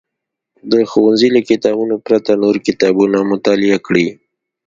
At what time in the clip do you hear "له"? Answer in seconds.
1.35-1.41